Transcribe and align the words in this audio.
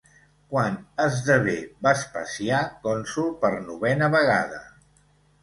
Quan 0.51 0.77
esdevé 1.03 1.53
Vespasià 1.87 2.63
cònsol 2.89 3.29
per 3.45 3.53
novena 3.69 4.11
vegada? 4.19 4.61